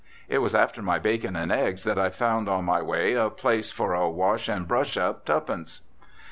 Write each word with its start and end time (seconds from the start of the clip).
It 0.27 0.39
was 0.39 0.55
after 0.55 0.81
my 0.81 0.97
bacon 0.97 1.35
and 1.35 1.51
eggs 1.51 1.83
that 1.83 1.99
I 1.99 2.09
found 2.09 2.49
on 2.49 2.65
my 2.65 2.81
way 2.81 3.13
a 3.13 3.29
place 3.29 3.71
for 3.71 3.93
a 3.93 4.09
"wash 4.09 4.49
and 4.49 4.67
brush 4.67 4.97
up, 4.97 5.25
tuppence." 5.25 5.81